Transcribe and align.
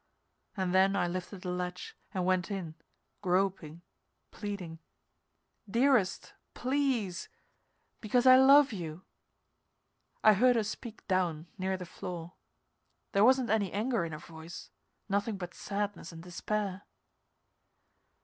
And 0.57 0.73
then 0.73 0.95
I 0.95 1.07
lifted 1.07 1.41
the 1.43 1.51
latch 1.51 1.95
and 2.11 2.25
went 2.25 2.49
in, 2.49 2.73
groping, 3.21 3.83
pleading. 4.31 4.79
"Dearest 5.69 6.33
please! 6.55 7.29
Because 7.99 8.25
I 8.25 8.35
love 8.35 8.73
you!" 8.73 9.03
I 10.23 10.33
heard 10.33 10.55
her 10.55 10.63
speak 10.63 11.07
down 11.07 11.49
near 11.59 11.77
the 11.77 11.85
floor. 11.85 12.33
There 13.11 13.23
wasn't 13.23 13.51
any 13.51 13.71
anger 13.71 14.03
in 14.03 14.11
her 14.11 14.17
voice; 14.17 14.71
nothing 15.07 15.37
but 15.37 15.53
sadness 15.53 16.11
and 16.11 16.23
despair. 16.23 16.81